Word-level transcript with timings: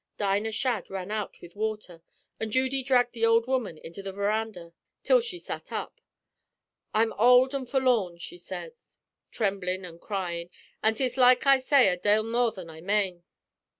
Dinah 0.17 0.51
Shadd 0.51 0.89
ran 0.89 1.11
out 1.11 1.39
with 1.41 1.55
water, 1.55 2.01
an' 2.39 2.49
Judy 2.49 2.81
dhragged 2.83 3.13
the 3.13 3.23
ould 3.27 3.45
woman 3.45 3.77
into 3.77 4.01
the 4.01 4.11
veranda 4.11 4.73
till 5.03 5.21
she 5.21 5.37
sat 5.37 5.71
up. 5.71 6.01
"'I'm 6.91 7.13
old 7.19 7.53
an' 7.53 7.67
forlorn,' 7.67 8.17
she 8.17 8.39
sez, 8.39 8.97
tremblin' 9.31 9.85
an' 9.85 9.99
cryin', 9.99 10.49
'an' 10.81 10.95
'tis 10.95 11.17
like 11.17 11.45
I 11.45 11.59
say 11.59 11.87
a 11.89 11.97
dale 11.97 12.23
more 12.23 12.51
than 12.51 12.67
I 12.67 12.81
mane.' 12.81 13.21